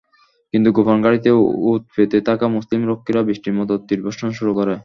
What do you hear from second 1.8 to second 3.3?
পেতে থাকা মুসলিম রক্ষীরা